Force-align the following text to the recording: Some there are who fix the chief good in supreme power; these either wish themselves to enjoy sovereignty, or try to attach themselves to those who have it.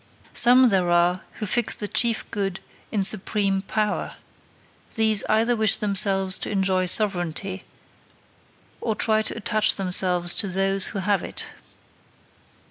Some 0.33 0.69
there 0.69 0.89
are 0.89 1.21
who 1.33 1.45
fix 1.45 1.75
the 1.75 1.87
chief 1.87 2.25
good 2.31 2.59
in 2.91 3.03
supreme 3.03 3.61
power; 3.61 4.15
these 4.95 5.23
either 5.29 5.55
wish 5.55 5.77
themselves 5.77 6.39
to 6.39 6.49
enjoy 6.49 6.87
sovereignty, 6.87 7.61
or 8.81 8.95
try 8.95 9.21
to 9.21 9.37
attach 9.37 9.75
themselves 9.75 10.33
to 10.41 10.47
those 10.47 10.87
who 10.87 10.97
have 11.01 11.21
it. 11.21 11.51